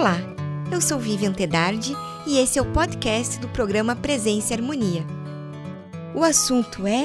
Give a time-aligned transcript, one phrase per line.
[0.00, 0.16] Olá,
[0.72, 1.92] eu sou Vivian Tedardi
[2.26, 5.02] e esse é o podcast do programa Presença e Harmonia.
[6.14, 7.04] O assunto é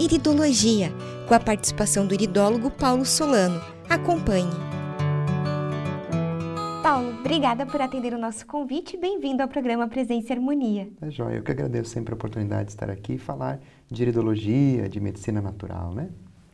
[0.00, 0.90] iridologia,
[1.28, 3.62] com a participação do iridólogo Paulo Solano.
[3.88, 4.50] Acompanhe.
[6.82, 10.90] Paulo, obrigada por atender o nosso convite e bem-vindo ao programa Presença e Harmonia.
[11.00, 14.88] É joia, eu que agradeço sempre a oportunidade de estar aqui e falar de iridologia,
[14.88, 16.10] de medicina natural, né?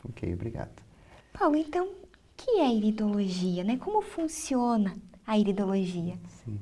[0.07, 0.83] Ok, obrigado.
[1.33, 3.79] Paulo, então, o que é iridologia, né?
[3.79, 4.95] Como funciona
[5.29, 6.15] a iridologia?
[6.43, 6.59] Sim.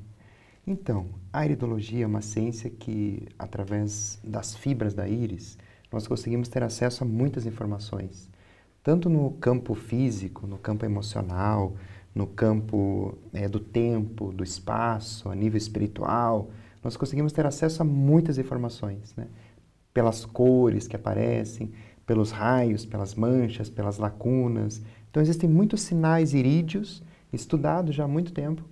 [0.67, 5.57] Então, a iridologia é uma ciência que, através das fibras da íris,
[5.93, 8.29] nós conseguimos ter acesso a muitas informações,
[8.83, 11.77] tanto no campo físico, no campo emocional,
[12.13, 16.51] no campo é, do tempo, do espaço, a nível espiritual,
[16.83, 19.29] nós conseguimos ter acesso a muitas informações, né?
[19.95, 21.71] pelas cores que aparecem,
[22.05, 24.83] pelos raios, pelas manchas, pelas lacunas.
[25.09, 27.01] Então, existem muitos sinais irídeos
[27.33, 28.63] estudados já há muito tempo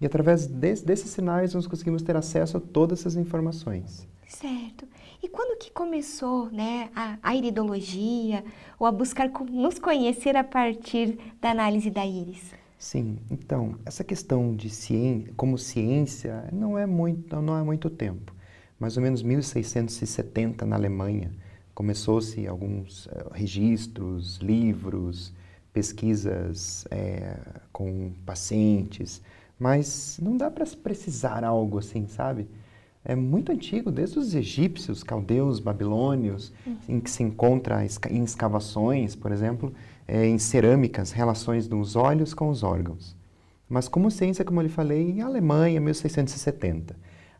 [0.00, 4.06] e através desse, desses sinais nós conseguimos ter acesso a todas essas informações.
[4.26, 4.86] Certo.
[5.22, 8.44] E quando que começou né, a, a iridologia
[8.78, 12.52] ou a buscar nos conhecer a partir da análise da íris?
[12.76, 18.34] Sim, então, essa questão de ciência, como ciência não é muito, não há muito tempo.
[18.80, 21.30] Mais ou menos 1670 na Alemanha
[21.72, 25.32] começou-se alguns uh, registros, livros,
[25.72, 27.36] pesquisas é,
[27.72, 29.22] com pacientes,
[29.58, 32.48] mas não dá para precisar algo assim, sabe?
[33.04, 36.76] É muito antigo, desde os egípcios, caldeus, babilônios, uhum.
[36.88, 39.72] em que se encontra em escavações, por exemplo,
[40.06, 43.16] é, em cerâmicas, relações dos olhos com os órgãos.
[43.68, 46.94] Mas como ciência, como eu lhe falei, em Alemanha, 1670.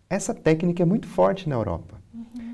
[0.09, 2.03] Essa técnica é muito forte na Europa.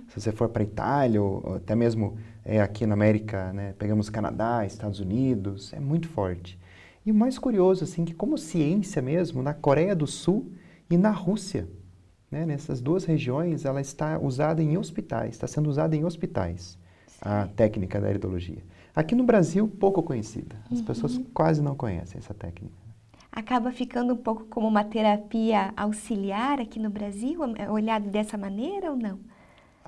[0.08, 4.08] Se você for para a Itália, ou até mesmo é, aqui na América, né, pegamos
[4.08, 6.58] Canadá, Estados Unidos, é muito forte.
[7.04, 10.50] E o mais curioso, assim, que como ciência mesmo, na Coreia do Sul
[10.90, 11.68] e na Rússia,
[12.30, 17.18] né, nessas duas regiões, ela está usada em hospitais, está sendo usada em hospitais, Sim.
[17.22, 18.62] a técnica da iridologia.
[18.94, 20.56] Aqui no Brasil, pouco conhecida.
[20.70, 20.84] As uhum.
[20.84, 22.74] pessoas quase não conhecem essa técnica.
[23.30, 27.40] Acaba ficando um pouco como uma terapia auxiliar aqui no Brasil,
[27.70, 29.20] olhado dessa maneira ou não?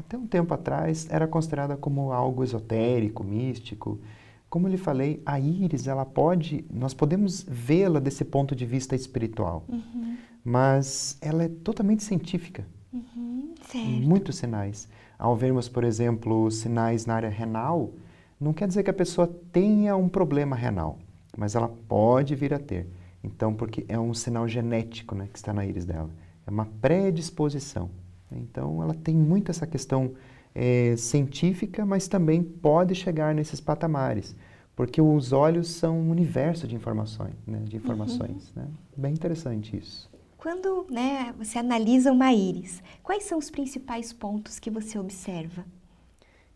[0.00, 4.00] Até um tempo atrás era considerada como algo esotérico, místico.
[4.49, 9.62] Como lhe falei, a íris, ela pode, nós podemos vê-la desse ponto de vista espiritual,
[9.69, 10.16] uhum.
[10.43, 12.66] mas ela é totalmente científica.
[12.93, 13.55] Uhum,
[14.00, 14.89] Muitos sinais.
[15.19, 17.93] Ao vermos, por exemplo, sinais na área renal,
[18.41, 20.99] não quer dizer que a pessoa tenha um problema renal,
[21.37, 22.89] mas ela pode vir a ter.
[23.22, 26.09] Então, porque é um sinal genético né, que está na íris dela.
[26.47, 27.91] É uma predisposição.
[28.33, 30.13] Então, ela tem muito essa questão
[30.55, 34.35] é, científica, mas também pode chegar nesses patamares,
[34.75, 38.53] porque os olhos são um universo de informações, né, de informações.
[38.57, 38.63] Uhum.
[38.63, 38.69] Né?
[38.97, 40.11] Bem interessante isso.
[40.37, 45.67] Quando né, você analisa uma íris, quais são os principais pontos que você observa?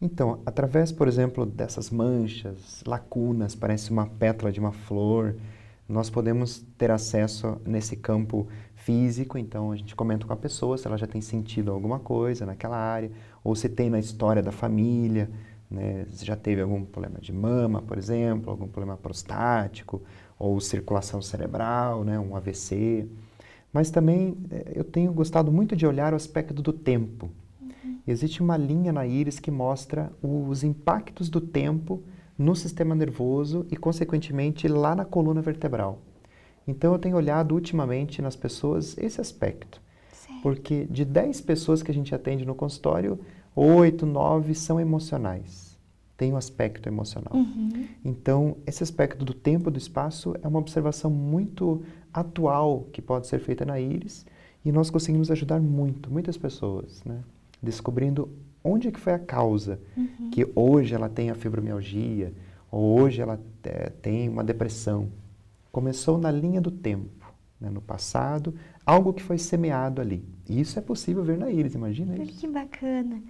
[0.00, 5.36] Então, através, por exemplo, dessas manchas, lacunas, parece uma pétala de uma flor,
[5.88, 8.48] nós podemos ter acesso nesse campo
[8.84, 12.44] físico, então a gente comenta com a pessoa se ela já tem sentido alguma coisa
[12.44, 13.10] naquela área,
[13.42, 15.30] ou se tem na história da família,
[15.70, 20.02] né, se já teve algum problema de mama, por exemplo, algum problema prostático,
[20.38, 23.08] ou circulação cerebral, né, um AVC.
[23.72, 27.30] Mas também eh, eu tenho gostado muito de olhar o aspecto do tempo.
[28.06, 32.02] Existe uma linha na íris que mostra os impactos do tempo
[32.36, 36.02] no sistema nervoso e, consequentemente, lá na coluna vertebral.
[36.66, 39.80] Então, eu tenho olhado ultimamente nas pessoas esse aspecto.
[40.12, 40.42] Certo.
[40.42, 43.18] Porque de 10 pessoas que a gente atende no consultório,
[43.54, 45.78] 8, 9 são emocionais.
[46.16, 47.34] Tem um aspecto emocional.
[47.34, 47.86] Uhum.
[48.04, 51.82] Então, esse aspecto do tempo e do espaço é uma observação muito
[52.12, 54.24] atual que pode ser feita na íris
[54.64, 57.20] e nós conseguimos ajudar muito, muitas pessoas, né?
[57.62, 58.28] descobrindo
[58.62, 60.30] onde que foi a causa uhum.
[60.30, 62.32] que hoje ela tem a fibromialgia
[62.70, 65.08] ou hoje ela é, tem uma depressão.
[65.74, 68.54] Começou na linha do tempo, né, no passado,
[68.86, 70.24] algo que foi semeado ali.
[70.48, 72.38] E isso é possível ver na íris, imagina isso.
[72.38, 73.20] Que bacana.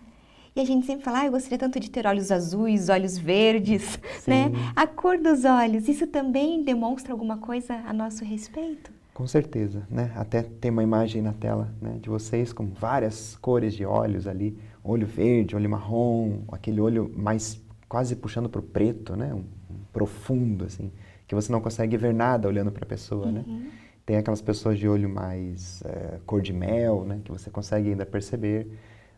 [0.54, 3.98] E a gente sempre fala, ah, eu gostaria tanto de ter olhos azuis, olhos verdes,
[4.20, 4.30] Sim.
[4.30, 4.52] né?
[4.76, 8.92] A cor dos olhos, isso também demonstra alguma coisa a nosso respeito?
[9.14, 10.12] Com certeza, né?
[10.14, 14.54] Até tem uma imagem na tela né, de vocês com várias cores de olhos ali,
[14.84, 17.58] olho verde, olho marrom, aquele olho mais
[17.88, 19.32] quase puxando para o preto, né?
[19.32, 20.92] Um, um, profundo assim,
[21.34, 23.44] que você não consegue ver nada olhando para a pessoa, né?
[23.46, 23.58] uhum.
[23.58, 23.70] né?
[24.06, 27.20] Tem aquelas pessoas de olho mais é, cor de mel, né?
[27.24, 28.68] Que você consegue ainda perceber.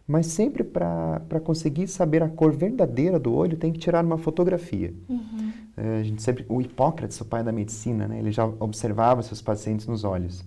[0.06, 4.94] Mas sempre para conseguir saber a cor verdadeira do olho, tem que tirar uma fotografia.
[5.08, 5.52] Uhum.
[5.76, 9.42] É, a gente sempre, o Hipócrates, o pai da medicina, né, ele já observava seus
[9.42, 10.44] pacientes nos olhos.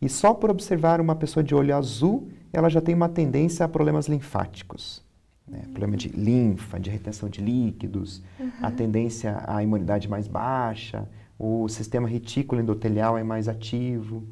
[0.00, 3.68] E só por observar uma pessoa de olho azul, ela já tem uma tendência a
[3.68, 5.02] problemas linfáticos.
[5.50, 5.60] Né?
[5.70, 8.50] Problema de linfa, de retenção de líquidos, uhum.
[8.62, 11.08] a tendência à imunidade mais baixa,
[11.38, 14.22] o sistema retículo endotelial é mais ativo.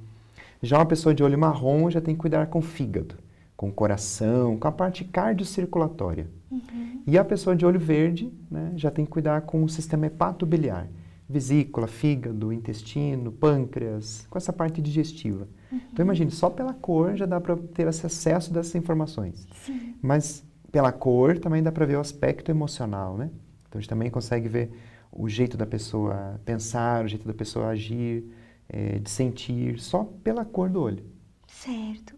[0.63, 3.15] Já uma pessoa de olho marrom já tem que cuidar com o fígado,
[3.57, 6.27] com o coração, com a parte cardiocirculatória.
[6.51, 7.03] Uhum.
[7.07, 10.89] E a pessoa de olho verde né, já tem que cuidar com o sistema hepatobiliar
[11.29, 15.49] vesícula, fígado, intestino, pâncreas, com essa parte digestiva.
[15.71, 15.81] Uhum.
[15.93, 19.47] Então imagine, só pela cor já dá para ter esse acesso dessas informações.
[19.65, 19.95] Sim.
[20.01, 23.31] Mas pela cor também dá para ver o aspecto emocional, né?
[23.69, 24.71] Então a gente também consegue ver
[25.11, 28.25] o jeito da pessoa pensar, o jeito da pessoa agir,
[28.69, 31.05] é, de sentir, só pela cor do olho.
[31.47, 32.15] Certo.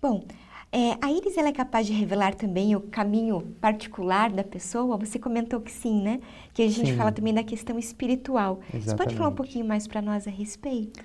[0.00, 0.24] Bom,
[0.70, 4.96] é, a íris ela é capaz de revelar também o caminho particular da pessoa?
[4.98, 6.20] Você comentou que sim, né?
[6.52, 6.96] Que a gente sim.
[6.96, 8.60] fala também da questão espiritual.
[8.66, 8.84] Exatamente.
[8.84, 11.02] Você pode falar um pouquinho mais para nós a respeito?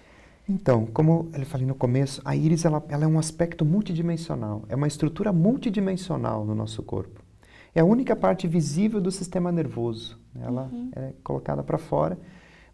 [0.48, 4.76] Então, como eu falei no começo, a íris ela, ela é um aspecto multidimensional, é
[4.76, 7.22] uma estrutura multidimensional no nosso corpo.
[7.74, 10.20] É a única parte visível do sistema nervoso.
[10.36, 10.46] Né?
[10.46, 10.92] Ela uhum.
[10.96, 12.20] é colocada para fora,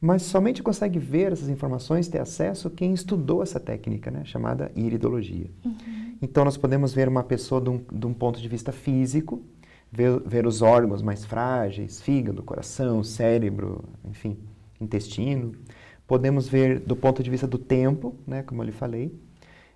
[0.01, 4.23] mas somente consegue ver essas informações, ter acesso, quem estudou essa técnica, né?
[4.25, 5.49] chamada iridologia.
[5.63, 6.17] Uhum.
[6.21, 9.41] Então, nós podemos ver uma pessoa de um, de um ponto de vista físico,
[9.91, 14.37] ver, ver, os órgãos mais frágeis, fígado, coração, cérebro, enfim,
[14.81, 15.53] intestino.
[16.09, 19.17] Podemos ver do ponto de vista do tempo, né, como eu lhe falei.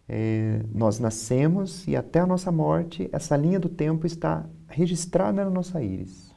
[0.10, 5.50] É, nós nascemos e até a nossa morte, essa linha do tempo está registrada na
[5.50, 6.34] nossa íris.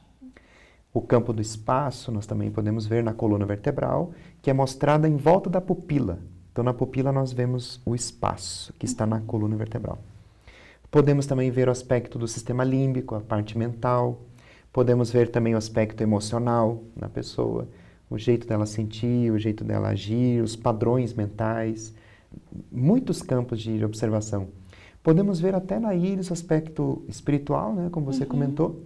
[0.93, 5.17] O campo do espaço nós também podemos ver na coluna vertebral, que é mostrada em
[5.17, 6.19] volta da pupila,
[6.57, 9.99] então, na pupila, nós vemos o espaço que está na coluna vertebral.
[10.89, 14.23] Podemos também ver o aspecto do sistema límbico, a parte mental.
[14.73, 17.67] Podemos ver também o aspecto emocional na pessoa,
[18.09, 21.93] o jeito dela sentir, o jeito dela agir, os padrões mentais.
[22.71, 24.47] Muitos campos de observação.
[25.03, 28.29] Podemos ver até na íris o aspecto espiritual, né, como você uhum.
[28.29, 28.83] comentou,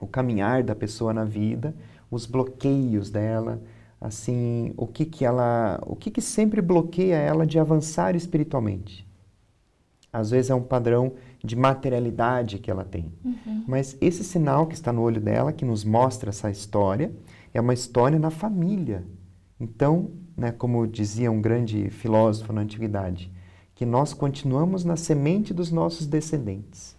[0.00, 1.74] o caminhar da pessoa na vida,
[2.10, 3.62] os bloqueios dela,
[4.00, 9.06] assim, o que que ela, o que que sempre bloqueia ela de avançar espiritualmente.
[10.12, 11.12] Às vezes é um padrão
[11.44, 13.12] de materialidade que ela tem.
[13.24, 13.64] Uhum.
[13.66, 17.12] Mas esse sinal que está no olho dela, que nos mostra essa história,
[17.56, 19.02] é uma história na família.
[19.58, 23.32] Então, né, como dizia um grande filósofo na antiguidade,
[23.74, 26.94] que nós continuamos na semente dos nossos descendentes.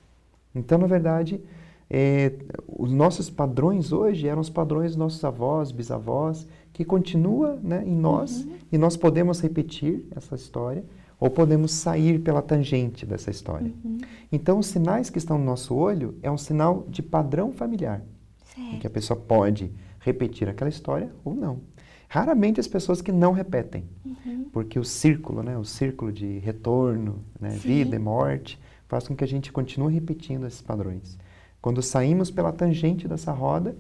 [0.56, 1.40] Então, na verdade,
[1.88, 2.34] é,
[2.68, 7.96] os nossos padrões hoje eram os padrões dos nossos avós, bisavós, que continua né, em
[7.96, 8.56] nós uhum.
[8.72, 10.84] e nós podemos repetir essa história
[11.20, 13.72] ou podemos sair pela tangente dessa história.
[13.86, 14.00] Uhum.
[14.32, 18.04] Então, os sinais que estão no nosso olho é um sinal de padrão familiar,
[18.44, 18.76] certo.
[18.76, 19.72] em que a pessoa pode
[20.08, 21.60] repetir aquela história ou não.
[22.08, 24.46] Raramente as pessoas que não repetem, uhum.
[24.54, 28.58] porque o círculo, né, o círculo de retorno, né, vida e morte,
[28.88, 31.18] faz com que a gente continue repetindo esses padrões.
[31.62, 33.76] Quando saímos pela tangente dessa roda,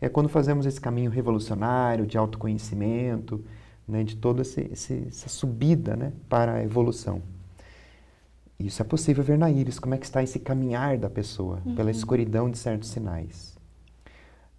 [0.00, 3.44] é quando fazemos esse caminho revolucionário de autoconhecimento,
[3.86, 7.20] né, de toda essa subida né, para a evolução.
[8.60, 11.74] Isso é possível ver na íris, como é que está esse caminhar da pessoa, uhum.
[11.74, 13.51] pela escuridão de certos sinais.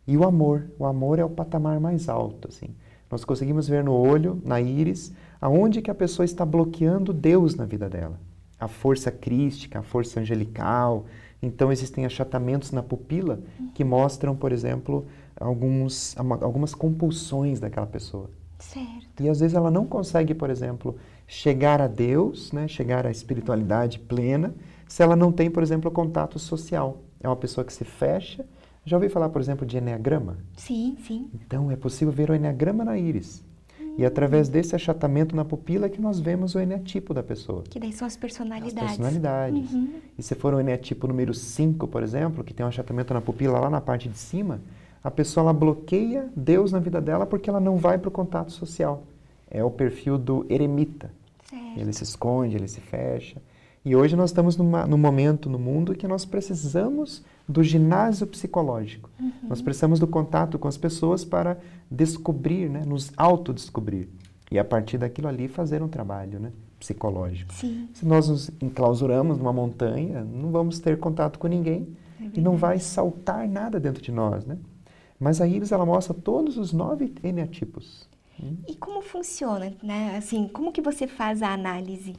[0.05, 2.75] E o amor, o amor é o patamar mais alto, assim.
[3.09, 7.65] Nós conseguimos ver no olho, na íris, aonde que a pessoa está bloqueando Deus na
[7.65, 8.19] vida dela.
[8.59, 11.05] A força crística, a força angelical.
[11.41, 13.39] Então existem achatamentos na pupila
[13.73, 15.05] que mostram, por exemplo,
[15.39, 18.29] alguns, algumas compulsões daquela pessoa.
[18.57, 19.21] Certo.
[19.21, 20.95] E às vezes ela não consegue, por exemplo,
[21.27, 24.55] chegar a Deus, né, chegar à espiritualidade plena,
[24.87, 26.99] se ela não tem, por exemplo, contato social.
[27.19, 28.45] É uma pessoa que se fecha.
[28.85, 30.37] Já ouviu falar, por exemplo, de enneagrama?
[30.57, 31.29] Sim, sim.
[31.33, 33.43] Então é possível ver o enneagrama na íris.
[33.79, 33.95] Hum.
[33.97, 37.63] E através desse achatamento na pupila que nós vemos o eneatipo da pessoa.
[37.69, 38.75] Que daí são as personalidades.
[38.77, 39.71] As personalidades.
[39.71, 39.93] Uhum.
[40.17, 43.59] E se for o eneatipo número 5, por exemplo, que tem um achatamento na pupila
[43.59, 44.59] lá na parte de cima,
[45.01, 48.51] a pessoa ela bloqueia Deus na vida dela porque ela não vai para o contato
[48.51, 49.03] social.
[49.49, 51.09] É o perfil do eremita.
[51.49, 51.79] Certo.
[51.79, 53.41] Ele se esconde, ele se fecha.
[53.85, 59.09] E hoje nós estamos numa, num momento no mundo que nós precisamos do ginásio psicológico.
[59.19, 59.31] Uhum.
[59.49, 61.57] Nós precisamos do contato com as pessoas para
[61.91, 64.07] descobrir, né, nos autodescobrir.
[64.49, 67.53] E a partir daquilo ali fazer um trabalho né, psicológico.
[67.53, 67.89] Sim.
[67.93, 71.87] Se nós nos enclausuramos numa montanha, não vamos ter contato com ninguém
[72.21, 74.57] é e não vai saltar nada dentro de nós, né?
[75.19, 78.07] Mas a íris ela mostra todos os nove eneatipos.
[78.67, 80.15] E como funciona, né?
[80.17, 82.13] Assim, como que você faz a análise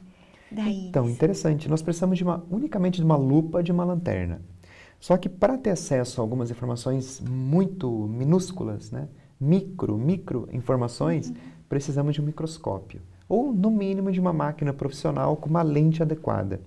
[0.55, 0.89] da íris?
[0.89, 1.69] Então, interessante.
[1.69, 4.41] Nós precisamos de uma, unicamente de uma lupa, de uma lanterna.
[4.99, 9.07] Só que para ter acesso a algumas informações muito minúsculas, né?
[9.39, 11.35] micro, micro informações, uhum.
[11.69, 13.01] precisamos de um microscópio.
[13.27, 16.61] ou no mínimo de uma máquina profissional com uma lente adequada.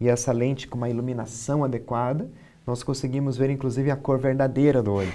[0.00, 2.30] E essa lente com uma iluminação adequada,
[2.66, 5.12] nós conseguimos ver inclusive a cor verdadeira do olho.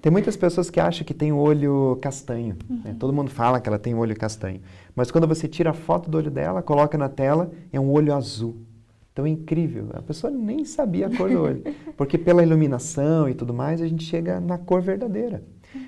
[0.00, 2.56] Tem muitas pessoas que acham que tem o olho castanho.
[2.68, 2.76] Né?
[2.76, 2.80] Uhum.
[2.84, 2.96] Né?
[2.98, 4.60] Todo mundo fala que ela tem o olho castanho.
[4.96, 8.14] Mas quando você tira a foto do olho dela, coloca na tela, é um olho
[8.14, 8.56] azul.
[9.12, 9.90] Então é incrível.
[9.92, 11.62] A pessoa nem sabia a cor do olho.
[11.96, 15.42] Porque pela iluminação e tudo mais, a gente chega na cor verdadeira.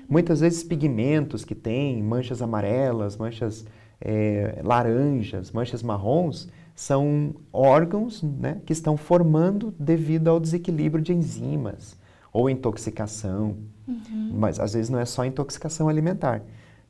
[0.07, 3.65] Muitas vezes pigmentos que tem, manchas amarelas, manchas
[3.99, 11.97] é, laranjas, manchas marrons, são órgãos né, que estão formando devido ao desequilíbrio de enzimas
[12.31, 13.57] ou intoxicação.
[13.87, 14.31] Uhum.
[14.35, 16.43] Mas às vezes não é só intoxicação alimentar,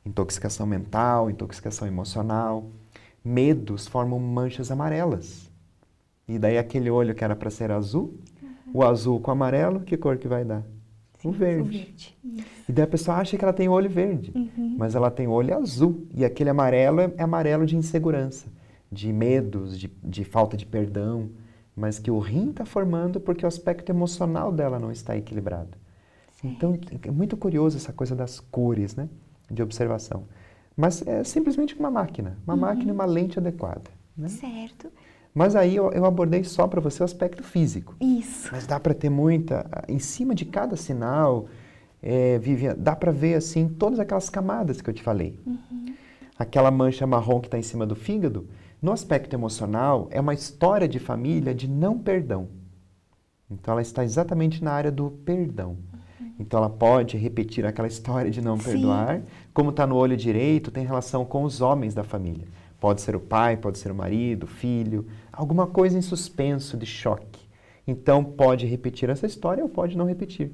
[0.04, 2.66] intoxicação mental, intoxicação emocional.
[3.24, 5.50] Medos formam manchas amarelas.
[6.28, 8.72] E daí aquele olho que era para ser azul, uhum.
[8.74, 10.64] o azul com o amarelo, que cor que vai dar?
[11.24, 11.62] O verde.
[11.62, 12.16] O verde.
[12.68, 14.76] E daí a pessoa acha que ela tem olho verde, uhum.
[14.78, 16.06] mas ela tem olho azul.
[16.14, 18.57] E aquele amarelo é, é amarelo de insegurança
[18.90, 21.30] de medos, de, de falta de perdão,
[21.76, 25.76] mas que o rim está formando porque o aspecto emocional dela não está equilibrado.
[26.40, 26.44] Certo.
[26.44, 29.08] Então, é muito curioso essa coisa das cores, né?
[29.50, 30.24] De observação.
[30.76, 32.60] Mas é simplesmente uma máquina, uma uhum.
[32.60, 33.90] máquina e uma lente adequada.
[34.16, 34.28] Né?
[34.28, 34.90] Certo.
[35.34, 37.94] Mas aí eu, eu abordei só para você o aspecto físico.
[38.00, 38.48] Isso.
[38.50, 41.46] Mas dá para ter muita, em cima de cada sinal,
[42.02, 45.38] é, Vivian, dá para ver assim todas aquelas camadas que eu te falei.
[45.46, 45.94] Uhum.
[46.38, 48.48] Aquela mancha marrom que está em cima do fígado,
[48.80, 52.48] no aspecto emocional, é uma história de família de não perdão.
[53.50, 55.76] Então, ela está exatamente na área do perdão.
[56.38, 58.64] Então, ela pode repetir aquela história de não Sim.
[58.64, 59.22] perdoar.
[59.52, 62.46] Como está no olho direito, tem relação com os homens da família.
[62.78, 67.48] Pode ser o pai, pode ser o marido, filho, alguma coisa em suspenso, de choque.
[67.84, 70.52] Então, pode repetir essa história ou pode não repetir.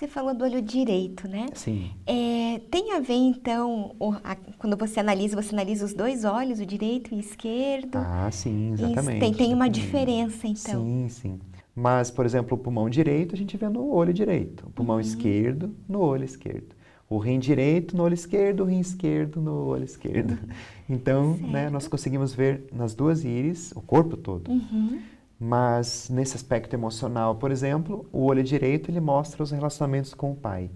[0.00, 1.48] Você falou do olho direito, né?
[1.52, 1.90] Sim.
[2.06, 6.58] É, tem a ver, então, o, a, quando você analisa, você analisa os dois olhos,
[6.58, 7.98] o direito e o esquerdo?
[7.98, 9.20] Ah, sim, exatamente.
[9.20, 10.82] Tem, tem uma diferença, então.
[10.82, 11.40] Sim, sim.
[11.76, 15.02] Mas, por exemplo, o pulmão direito a gente vê no olho direito, o pulmão uhum.
[15.02, 16.74] esquerdo no olho esquerdo.
[17.06, 20.30] O rim direito no olho esquerdo, o rim esquerdo no olho esquerdo.
[20.30, 20.48] Uhum.
[20.88, 24.50] Então, né, nós conseguimos ver nas duas íris o corpo todo.
[24.50, 24.98] Uhum.
[25.42, 30.36] Mas nesse aspecto emocional, por exemplo, o olho direito ele mostra os relacionamentos com o
[30.36, 30.70] pai.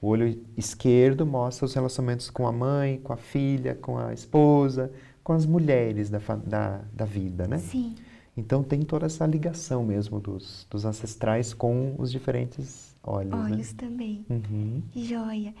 [0.00, 4.90] O olho esquerdo mostra os relacionamentos com a mãe, com a filha, com a esposa,
[5.22, 7.58] com as mulheres da, da, da vida, né?
[7.58, 7.94] Sim.
[8.34, 13.30] Então tem toda essa ligação mesmo dos, dos ancestrais com os diferentes olhos.
[13.30, 13.44] Né?
[13.44, 13.76] Olhos né?
[13.76, 14.26] também.
[14.30, 14.82] Uhum.
[14.96, 15.54] Joia.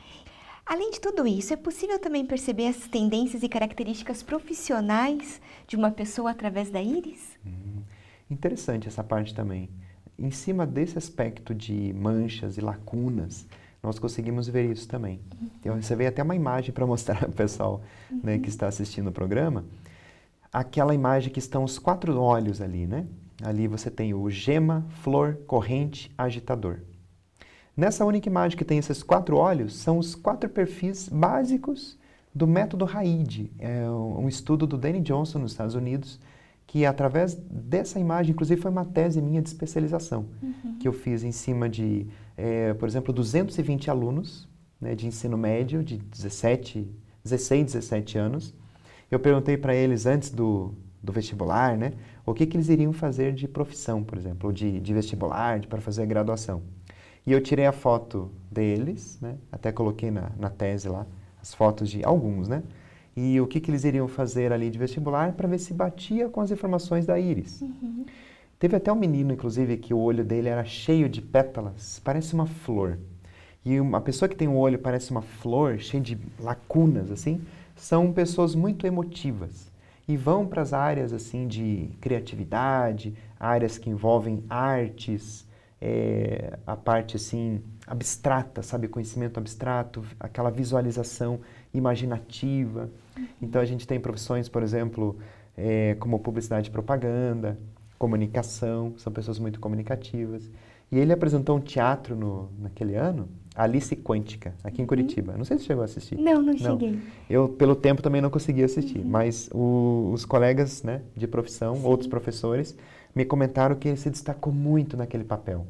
[0.64, 5.90] Além de tudo isso, é possível também perceber as tendências e características profissionais de uma
[5.90, 7.36] pessoa através da íris?
[7.44, 7.71] Uhum.
[8.32, 9.68] Interessante essa parte também.
[10.18, 13.46] Em cima desse aspecto de manchas e lacunas,
[13.82, 15.20] nós conseguimos ver isso também.
[15.62, 17.82] Eu recebi até uma imagem para mostrar para o pessoal
[18.22, 19.66] né, que está assistindo o programa.
[20.50, 23.06] Aquela imagem que estão os quatro olhos ali, né?
[23.42, 26.78] Ali você tem o gema, flor, corrente, agitador.
[27.76, 31.98] Nessa única imagem que tem esses quatro olhos, são os quatro perfis básicos
[32.34, 33.50] do método RAID.
[33.58, 36.18] É um estudo do Danny Johnson nos Estados Unidos,
[36.66, 40.78] que através dessa imagem, inclusive foi uma tese minha de especialização, uhum.
[40.78, 44.48] que eu fiz em cima de, é, por exemplo, 220 alunos
[44.80, 46.90] né, de ensino médio de 17,
[47.22, 48.54] 16, 17 anos.
[49.10, 51.92] Eu perguntei para eles antes do, do vestibular, né,
[52.24, 55.80] o que, que eles iriam fazer de profissão, por exemplo, ou de, de vestibular, para
[55.80, 56.62] fazer a graduação.
[57.26, 61.06] E eu tirei a foto deles, né, até coloquei na, na tese lá,
[61.40, 62.62] as fotos de alguns, né,
[63.16, 66.40] e o que, que eles iriam fazer ali de vestibular para ver se batia com
[66.40, 67.60] as informações da íris.
[67.60, 68.04] Uhum.
[68.58, 72.46] Teve até um menino, inclusive, que o olho dele era cheio de pétalas, parece uma
[72.46, 72.98] flor.
[73.64, 77.40] E uma pessoa que tem um olho parece uma flor, cheio de lacunas, assim,
[77.76, 79.70] são pessoas muito emotivas
[80.06, 85.46] e vão para as áreas assim de criatividade, áreas que envolvem artes,
[85.80, 91.40] é, a parte assim abstrata, sabe, conhecimento abstrato, aquela visualização
[91.74, 92.90] imaginativa.
[93.16, 93.26] Uhum.
[93.40, 95.16] Então a gente tem profissões, por exemplo,
[95.56, 97.58] é, como publicidade e propaganda,
[97.98, 100.50] comunicação, são pessoas muito comunicativas.
[100.90, 104.88] E ele apresentou um teatro no, naquele ano, Alice Quântica, aqui em uhum.
[104.88, 105.34] Curitiba.
[105.36, 106.18] Não sei se chegou a assistir.
[106.18, 106.56] Não, não, não.
[106.56, 106.98] cheguei.
[107.30, 109.08] Eu, pelo tempo, também não consegui assistir, uhum.
[109.08, 111.84] mas o, os colegas né, de profissão, Sim.
[111.84, 112.76] outros professores,
[113.14, 115.66] me comentaram que ele se destacou muito naquele papel.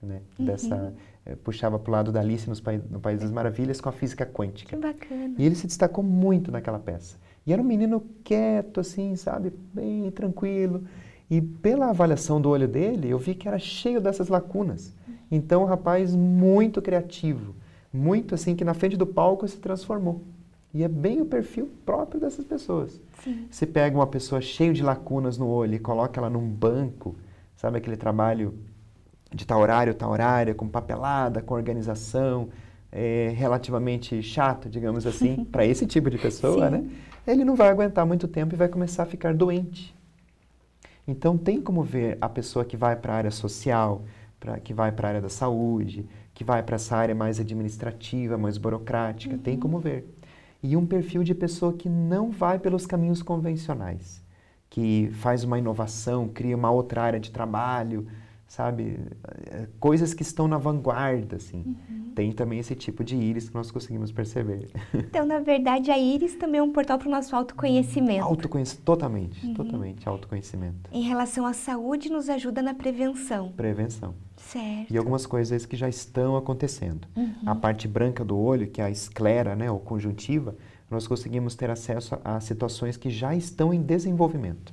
[0.00, 0.44] Né, uhum.
[0.46, 0.94] Dessa,
[1.36, 4.76] puxava para o lado da Alice nos no País das Maravilhas com a física quântica.
[4.76, 5.34] Que bacana.
[5.38, 7.16] E ele se destacou muito naquela peça.
[7.46, 10.84] E era um menino quieto, assim, sabe, bem tranquilo.
[11.30, 14.94] E pela avaliação do olho dele, eu vi que era cheio dessas lacunas.
[15.30, 17.54] Então, um rapaz muito criativo,
[17.92, 20.22] muito assim, que na frente do palco se transformou.
[20.72, 23.00] E é bem o perfil próprio dessas pessoas.
[23.22, 23.46] Sim.
[23.50, 27.16] Você pega uma pessoa cheia de lacunas no olho e coloca ela num banco,
[27.56, 28.54] sabe aquele trabalho
[29.32, 32.48] de tal horário, tal horário, com papelada, com organização,
[32.90, 36.70] é, relativamente chato, digamos assim, para esse tipo de pessoa, Sim.
[36.76, 36.84] né?
[37.26, 39.94] Ele não vai aguentar muito tempo e vai começar a ficar doente.
[41.06, 44.02] Então tem como ver a pessoa que vai para a área social,
[44.38, 48.36] pra, que vai para a área da saúde, que vai para essa área mais administrativa,
[48.38, 49.40] mais burocrática, Uhum.
[49.42, 50.06] tem como ver.
[50.62, 54.22] E um perfil de pessoa que não vai pelos caminhos convencionais,
[54.68, 58.06] que faz uma inovação, cria uma outra área de trabalho,
[58.48, 58.98] sabe?
[59.46, 61.62] Eh, Coisas que estão na vanguarda, assim.
[61.66, 62.12] Uhum.
[62.14, 64.68] Tem também esse tipo de íris que nós conseguimos perceber.
[64.94, 68.24] Então, na verdade, a Iris também é um portal para o nosso autoconhecimento.
[68.24, 69.54] Autoconhecimento, totalmente, Uhum.
[69.54, 70.90] totalmente autoconhecimento.
[70.92, 73.52] Em relação à saúde, nos ajuda na prevenção.
[73.52, 74.14] Prevenção.
[74.36, 74.92] Certo.
[74.92, 77.06] E algumas coisas que já estão acontecendo.
[77.16, 77.32] Uhum.
[77.46, 80.56] A parte branca do olho, que é a esclera, né, ou conjuntiva,
[80.90, 84.72] nós conseguimos ter acesso a situações que já estão em desenvolvimento.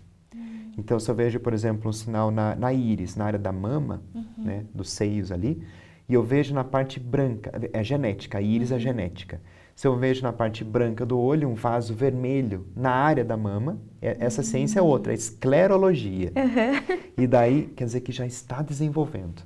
[0.77, 4.01] Então, se eu vejo, por exemplo, um sinal na, na íris, na área da mama,
[4.13, 4.23] Uhum.
[4.43, 5.61] né, dos seios ali,
[6.07, 8.77] e eu vejo na parte branca, é genética, a íris Uhum.
[8.77, 9.41] é genética.
[9.75, 13.77] Se eu vejo na parte branca do olho um vaso vermelho na área da mama,
[14.01, 16.31] é- essa ciência é outra, é esclerologia.
[16.35, 16.97] Uhum.
[17.17, 19.41] E daí quer dizer que já está desenvolvendo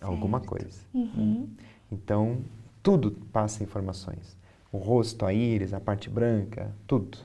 [0.00, 0.50] alguma Certo.
[0.50, 0.78] coisa.
[0.94, 1.48] Uhum.
[1.90, 2.38] Então,
[2.82, 4.36] tudo passa informações.
[4.72, 7.18] O rosto, a íris, a parte branca, tudo.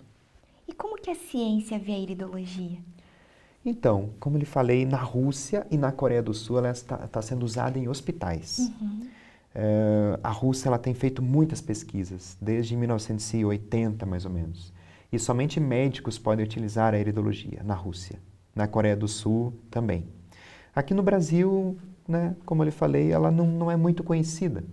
[0.68, 2.78] E como que a ciência vê a iridologia?
[3.66, 7.44] Então, como lhe falei, na Rússia e na Coreia do Sul ela está, está sendo
[7.44, 8.72] usada em hospitais.
[8.82, 9.08] Uhum.
[9.54, 14.74] Eh, a Rússia ela tem feito muitas pesquisas, desde 1980 mais ou menos.
[15.12, 18.20] E somente médicos podem utilizar a iridologia na Rússia.
[18.56, 20.06] Na Coreia do Sul também.
[20.74, 24.64] Aqui no Brasil, né, como eu lhe falei, ela não, não é muito conhecida.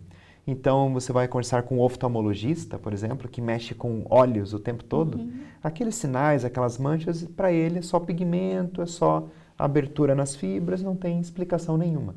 [0.47, 4.85] Então, você vai conversar com um oftalmologista, por exemplo, que mexe com olhos o tempo
[4.85, 5.19] todo.
[5.19, 5.41] Uhum.
[5.61, 10.95] Aqueles sinais, aquelas manchas, para ele é só pigmento, é só abertura nas fibras, não
[10.95, 12.15] tem explicação nenhuma.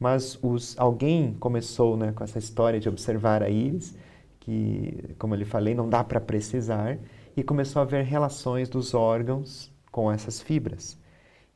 [0.00, 3.96] Mas os, alguém começou né, com essa história de observar a íris,
[4.40, 6.98] que, como eu lhe falei, não dá para precisar,
[7.36, 10.98] e começou a ver relações dos órgãos com essas fibras.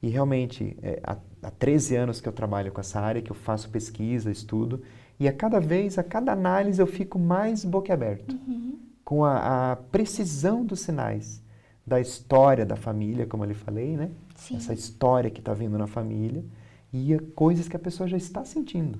[0.00, 3.36] E realmente, é, há, há 13 anos que eu trabalho com essa área, que eu
[3.36, 4.80] faço pesquisa, estudo,
[5.20, 8.78] e a cada vez, a cada análise, eu fico mais boquiaberto Uhum.
[9.04, 11.42] com a, a precisão dos sinais
[11.86, 14.10] da história da família, como eu lhe falei, né?
[14.36, 14.56] Sim.
[14.56, 16.44] Essa história que está vindo na família
[16.92, 18.98] e coisas que a pessoa já está sentindo,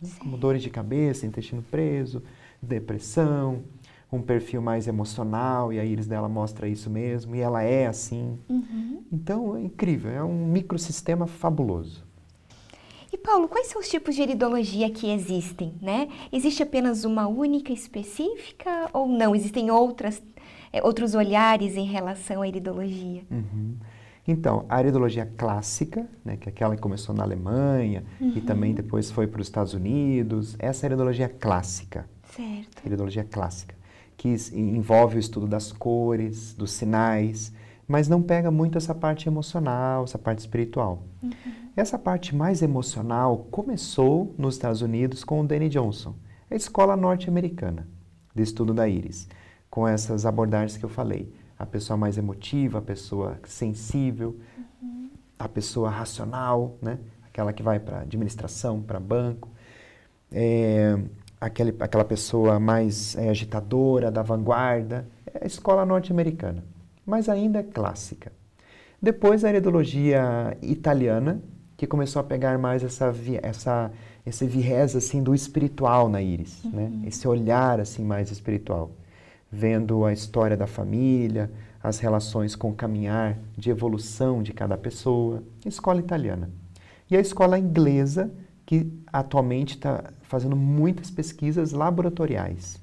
[0.00, 0.08] né?
[0.18, 2.22] como dores de cabeça, intestino preso,
[2.60, 3.62] depressão,
[4.10, 8.38] um perfil mais emocional e a íris dela mostra isso mesmo e ela é assim.
[8.48, 9.02] Uhum.
[9.12, 12.04] Então é incrível, é um microsistema fabuloso.
[13.26, 16.08] Paulo, quais são os tipos de iridologia que existem, né?
[16.32, 19.34] Existe apenas uma única específica ou não?
[19.34, 20.22] Existem outras,
[20.72, 23.24] eh, outros olhares em relação à iridologia?
[23.28, 23.74] Uhum.
[24.28, 29.10] Então, a iridologia clássica, né, que é aquela que começou na Alemanha e também depois
[29.10, 32.86] foi para os Estados Unidos, essa é a iridologia clássica, Certo.
[32.86, 33.74] iridologia clássica,
[34.16, 37.52] que envolve o estudo das cores, dos sinais,
[37.86, 41.02] mas não pega muito essa parte emocional, essa parte espiritual.
[41.76, 46.14] Essa parte mais emocional começou nos Estados Unidos com o Danny Johnson,
[46.50, 47.86] a escola norte-americana
[48.34, 49.28] de estudo da íris,
[49.70, 51.32] com essas abordagens que eu falei.
[51.58, 54.38] A pessoa mais emotiva, a pessoa sensível,
[55.38, 56.98] a pessoa racional, né?
[57.26, 59.50] aquela que vai para administração, para banco,
[60.32, 60.98] é,
[61.40, 66.64] aquele, aquela pessoa mais é, agitadora, da vanguarda, é a escola norte-americana,
[67.06, 68.32] mas ainda é clássica.
[69.00, 71.40] Depois a iridologia italiana,
[71.76, 73.92] que começou a pegar mais essa, essa,
[74.24, 76.90] esse viés assim do espiritual na íris, né?
[77.06, 78.90] esse olhar assim mais espiritual,
[79.52, 81.50] vendo a história da família,
[81.82, 86.50] as relações com o caminhar de evolução de cada pessoa, escola italiana.
[87.08, 88.32] E a escola inglesa,
[88.64, 92.80] que atualmente está fazendo muitas pesquisas laboratoriais,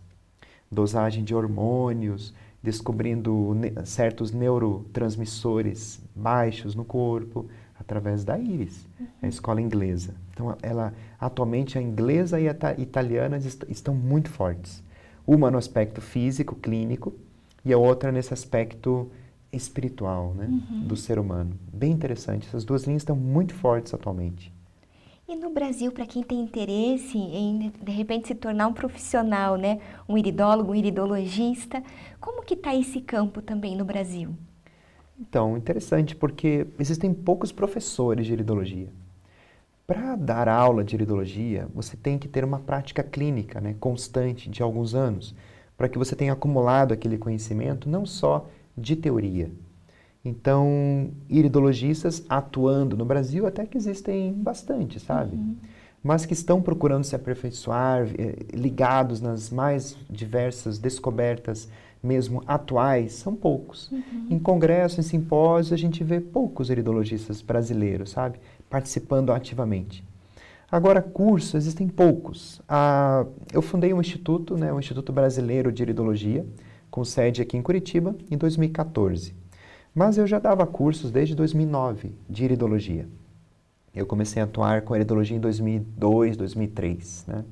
[0.71, 7.45] dosagem de hormônios, descobrindo ne- certos neurotransmissores baixos no corpo
[7.79, 8.87] através da íris,
[9.21, 10.13] é a escola inglesa.
[10.31, 14.81] Então, ela atualmente a inglesa e a ita- italiana est- estão muito fortes.
[15.27, 17.13] Uma no aspecto físico, clínico,
[17.65, 19.09] e a outra nesse aspecto
[19.51, 20.47] espiritual, né,
[20.87, 21.51] do ser humano.
[21.71, 22.47] Bem interessante.
[22.47, 24.51] Essas duas linhas estão muito fortes atualmente.
[25.33, 29.79] E no Brasil, para quem tem interesse em de repente se tornar um profissional, né,
[30.07, 31.81] um iridólogo, um iridologista,
[32.21, 34.35] como que está esse campo também no Brasil?
[35.19, 38.89] Então, interessante porque existem poucos professores de iridologia.
[39.87, 44.61] Para dar aula de iridologia, você tem que ter uma prática clínica né, constante de
[44.61, 45.33] alguns anos,
[45.75, 49.49] para que você tenha acumulado aquele conhecimento não só de teoria.
[50.25, 55.35] Então, iridologistas atuando no Brasil até que existem bastante, sabe?
[55.35, 55.55] Uhum.
[56.01, 61.67] Mas que estão procurando se aperfeiçoar, eh, ligados nas mais diversas descobertas,
[62.01, 63.89] mesmo atuais, são poucos.
[63.91, 64.27] Uhum.
[64.29, 68.39] Em congresso, em simpósios, a gente vê poucos iridologistas brasileiros, sabe?
[68.69, 70.05] Participando ativamente.
[70.69, 72.61] Agora, cursos, existem poucos.
[72.67, 76.45] Ah, eu fundei um instituto, né, o Instituto Brasileiro de Iridologia,
[76.89, 79.42] com sede aqui em Curitiba, em 2014.
[79.93, 83.07] Mas eu já dava cursos desde 2009 de iridologia.
[83.95, 87.45] Eu comecei a atuar com iridologia em 2002, 2003, né?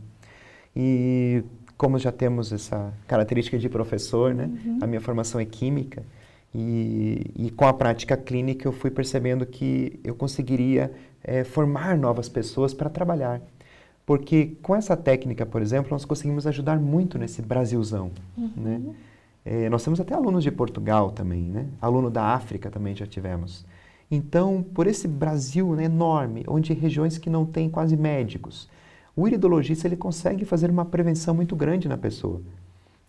[0.76, 1.44] E
[1.78, 4.46] como já temos essa característica de professor, né?
[4.46, 4.80] Uhum.
[4.82, 6.04] A minha formação é química
[6.54, 10.92] e, e, com a prática clínica eu fui percebendo que eu conseguiria
[11.24, 13.42] é, formar novas pessoas para trabalhar.
[14.06, 18.52] Porque com essa técnica, por exemplo, nós conseguimos ajudar muito nesse Brasilzão, uhum.
[18.58, 18.82] né?
[19.44, 21.68] É, nós temos até alunos de Portugal também, né?
[21.82, 23.66] Aluno da África também já tivemos.
[24.10, 28.70] Então, por esse Brasil né, enorme, onde regiões que não têm quase médicos,
[29.16, 32.42] o iridologista ele consegue fazer uma prevenção muito grande na pessoa.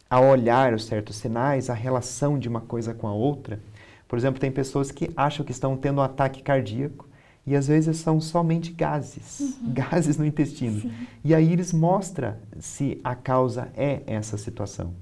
[0.09, 3.61] Ao olhar os certos sinais, a relação de uma coisa com a outra.
[4.09, 7.09] Por exemplo, tem pessoas que acham que estão tendo um ataque cardíaco
[7.47, 9.73] e às vezes são somente gases, uhum.
[9.75, 10.81] gases no intestino.
[10.81, 10.93] Sim.
[11.25, 14.95] E a íris mostra se a causa é essa situação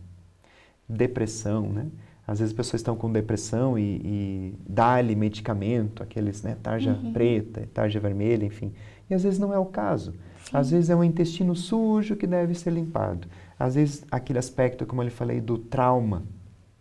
[0.91, 1.87] depressão, né?
[2.27, 7.13] Às vezes as pessoas estão com depressão e, e dá-lhe medicamento, aqueles, né, tarja uhum.
[7.13, 8.73] preta, tarja vermelha, enfim.
[9.09, 10.13] E às vezes não é o caso.
[10.45, 10.57] Sim.
[10.57, 13.27] Às vezes é um intestino sujo que deve ser limpado.
[13.59, 16.23] Às vezes aquele aspecto, como eu falei, do trauma.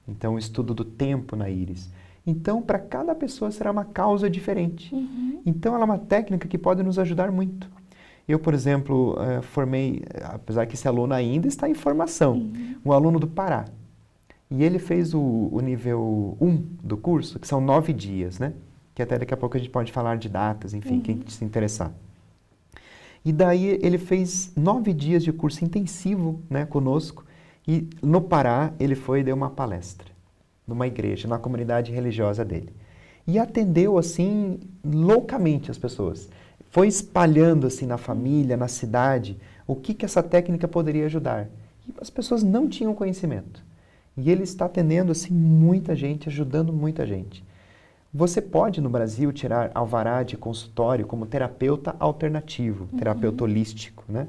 [0.08, 1.90] Então, o estudo do tempo na íris.
[2.28, 4.94] Então, para cada pessoa será uma causa diferente.
[4.94, 5.42] Uhum.
[5.46, 7.68] Então, ela é uma técnica que pode nos ajudar muito.
[8.28, 12.76] Eu, por exemplo, uh, formei, apesar que esse aluno ainda está em formação, uhum.
[12.86, 13.66] um aluno do Pará.
[14.52, 18.54] E ele fez o, o nível 1 do curso, que são nove dias, né?
[18.96, 21.02] Que até daqui a pouco a gente pode falar de datas, enfim, uhum.
[21.02, 21.94] quem se interessar.
[23.24, 27.26] E daí ele fez nove dias de curso intensivo né, conosco.
[27.68, 30.08] E no Pará ele foi e deu uma palestra
[30.66, 32.74] numa igreja, na comunidade religiosa dele.
[33.28, 36.30] E atendeu assim loucamente as pessoas.
[36.72, 41.48] Foi espalhando assim na família, na cidade, o que, que essa técnica poderia ajudar.
[41.88, 43.64] E as pessoas não tinham conhecimento.
[44.20, 47.44] E ele está atendendo assim muita gente, ajudando muita gente.
[48.14, 52.98] Você pode no Brasil tirar alvará de consultório como terapeuta alternativo, uhum.
[52.98, 54.28] terapeuta holístico, né?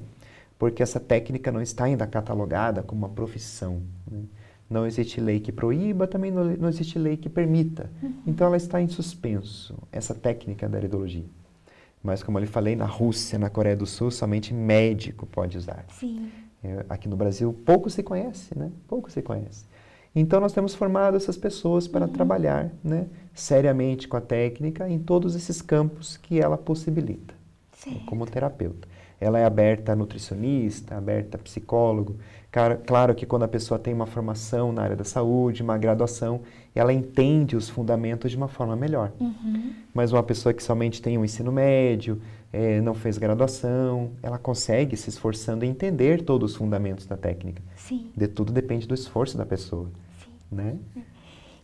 [0.59, 3.81] Porque essa técnica não está ainda catalogada como uma profissão.
[4.11, 4.21] Né?
[4.69, 7.91] Não existe lei que proíba, também não, não existe lei que permita.
[8.03, 8.13] Uhum.
[8.27, 11.25] Então ela está em suspenso, essa técnica da heredologia.
[12.03, 15.85] Mas como eu lhe falei, na Rússia, na Coreia do Sul, somente médico pode usar.
[15.89, 16.31] Sim.
[16.63, 18.71] É, aqui no Brasil pouco se conhece, né?
[18.87, 19.65] Pouco se conhece.
[20.15, 22.13] Então, nós temos formado essas pessoas para uhum.
[22.13, 27.33] trabalhar né, seriamente com a técnica em todos esses campos que ela possibilita,
[27.87, 28.89] né, como terapeuta.
[29.21, 32.17] Ela é aberta a nutricionista, aberta a psicólogo.
[32.87, 36.41] Claro que quando a pessoa tem uma formação na área da saúde, uma graduação,
[36.75, 39.13] ela entende os fundamentos de uma forma melhor.
[39.19, 39.73] Uhum.
[39.93, 42.21] Mas uma pessoa que somente tem um ensino médio,
[42.53, 47.63] é, não fez graduação, ela consegue se esforçando em entender todos os fundamentos da técnica.
[47.77, 48.11] Sim.
[48.17, 49.91] De tudo depende do esforço da pessoa.
[50.25, 50.31] Sim.
[50.51, 50.77] Né?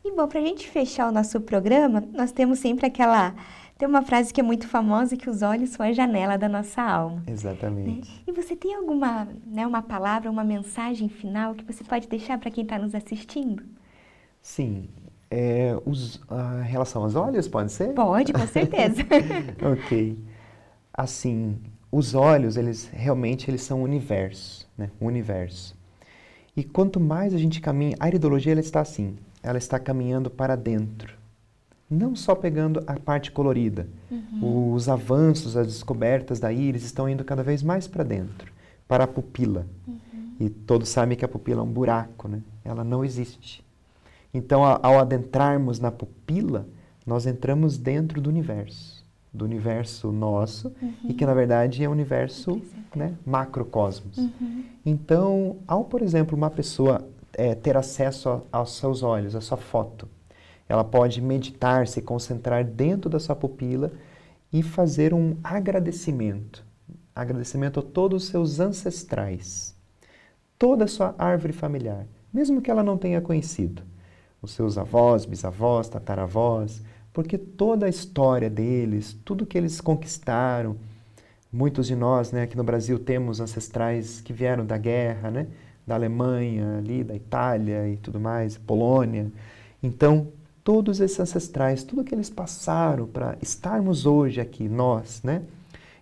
[0.05, 3.35] E bom, para a gente fechar o nosso programa, nós temos sempre aquela
[3.79, 6.81] tem uma frase que é muito famosa que os olhos são a janela da nossa
[6.81, 7.23] alma.
[7.27, 8.11] Exatamente.
[8.11, 8.17] Né?
[8.27, 12.51] E você tem alguma, né, uma palavra, uma mensagem final que você pode deixar para
[12.51, 13.63] quem está nos assistindo?
[14.47, 14.89] Sim.
[15.31, 17.93] É, os, a relação aos olhos, pode ser?
[17.95, 19.03] Pode, com certeza.
[19.73, 20.17] ok
[20.97, 21.59] assim,
[21.93, 24.91] os olhos, eles realmente eles são o universo, né?
[24.99, 25.77] O universo.
[26.57, 30.57] E quanto mais a gente caminha, a iridologia ela está assim, ela está caminhando para
[30.57, 31.15] dentro.
[31.89, 33.87] Não só pegando a parte colorida.
[34.11, 34.73] Uhum.
[34.75, 38.51] Os avanços, as descobertas da íris estão indo cada vez mais para dentro,
[38.89, 39.67] para a pupila.
[39.87, 39.97] Uhum.
[40.41, 42.41] E todos sabem que a pupila é um buraco, né?
[42.65, 43.63] Ela não existe.
[44.37, 46.67] Então, ao adentrarmos na pupila,
[47.07, 48.97] nós entramos dentro do universo
[49.33, 51.11] do universo nosso uhum.
[51.11, 52.61] e que na verdade é o universo
[52.95, 54.17] né, macrocosmos.
[54.17, 54.65] Uhum.
[54.85, 59.59] Então, ao por exemplo uma pessoa é, ter acesso a, aos seus olhos, à sua
[59.59, 60.09] foto,
[60.67, 63.93] ela pode meditar, se concentrar dentro da sua pupila
[64.51, 66.65] e fazer um agradecimento,
[67.15, 69.77] agradecimento a todos os seus ancestrais,
[70.59, 73.83] toda a sua árvore familiar, mesmo que ela não tenha conhecido,
[74.41, 76.83] os seus avós, bisavós, tataravós
[77.17, 80.77] porque toda a história deles, tudo que eles conquistaram,
[81.51, 85.47] muitos de nós, né, aqui no Brasil temos ancestrais que vieram da guerra, né,
[85.87, 89.33] da Alemanha, ali da Itália e tudo mais, Polônia.
[89.83, 90.29] Então,
[90.63, 95.41] todos esses ancestrais, tudo que eles passaram para estarmos hoje aqui, nós, né?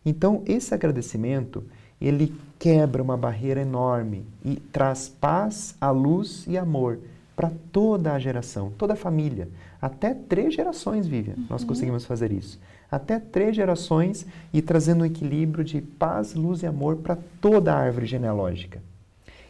[0.04, 1.62] Então, esse agradecimento,
[2.00, 6.98] ele quebra uma barreira enorme e traz paz, a luz e amor
[7.36, 9.48] para toda a geração, toda a família.
[9.80, 11.46] Até três gerações, Vivian, uhum.
[11.50, 12.60] nós conseguimos fazer isso.
[12.90, 17.78] Até três gerações e trazendo um equilíbrio de paz, luz e amor para toda a
[17.78, 18.80] árvore genealógica.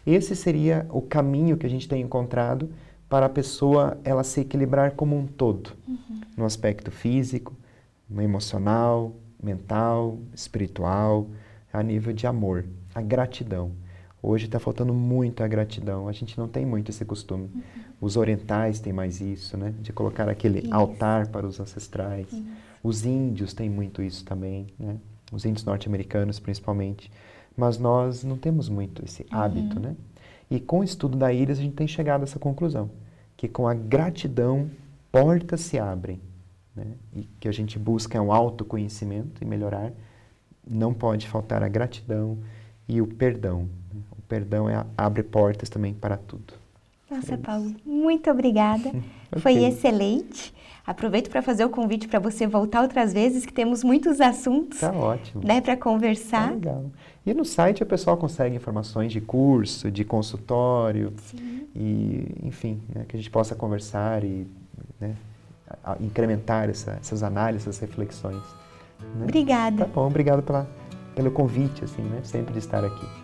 [0.07, 2.71] Esse seria o caminho que a gente tem encontrado
[3.09, 6.21] para a pessoa ela se equilibrar como um todo, uhum.
[6.37, 7.55] no aspecto físico,
[8.19, 11.29] emocional, mental, espiritual,
[11.73, 13.73] a nível de amor, a gratidão.
[14.27, 16.09] Hoje está faltando muito a gratidão.
[16.09, 17.51] A gente não tem muito esse costume.
[17.55, 17.63] Uhum.
[18.01, 19.75] Os orientais têm mais isso, né?
[19.83, 20.75] De colocar aquele isso.
[20.75, 22.33] altar para os ancestrais.
[22.33, 22.43] Isso.
[22.83, 24.97] Os índios têm muito isso também, né?
[25.31, 27.13] Os índios norte-americanos, principalmente.
[27.55, 29.39] Mas nós não temos muito esse uhum.
[29.39, 29.95] hábito, né?
[30.51, 32.91] E com o estudo da íris, a gente tem chegado a essa conclusão.
[33.37, 34.71] Que com a gratidão,
[35.13, 36.19] portas se abrem.
[36.75, 36.87] Né?
[37.13, 39.93] E que a gente busca um autoconhecimento e melhorar.
[40.67, 42.39] Não pode faltar a gratidão
[42.89, 43.69] e o perdão
[44.35, 46.55] perdão é, abre portas também para tudo.
[47.09, 48.89] Nossa, é Paulo, muito obrigada.
[49.31, 49.41] okay.
[49.41, 50.53] Foi excelente.
[50.85, 54.81] Aproveito para fazer o convite para você voltar outras vezes, que temos muitos assuntos.
[54.81, 55.43] Tá ótimo.
[55.47, 56.49] Né, para conversar.
[56.49, 56.85] Tá legal.
[57.25, 61.13] E no site o pessoal consegue informações de curso, de consultório.
[61.31, 61.69] Sim.
[61.77, 64.47] E, enfim, né, que a gente possa conversar e
[65.01, 65.15] né,
[66.01, 68.43] incrementar essa, essas análises, essas reflexões.
[69.01, 69.23] Né?
[69.23, 69.85] Obrigada.
[69.85, 70.69] Tá bom, obrigado pela,
[71.15, 73.24] pelo convite, assim, né, sempre de estar aqui.